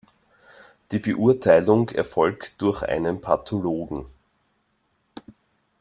[0.91, 4.07] Die Beurteilung erfolgt durch einen Pathologen.